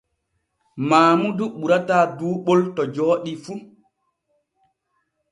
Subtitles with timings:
[0.89, 3.53] Maamudu ɓurata duuɓol to jooɗi fu.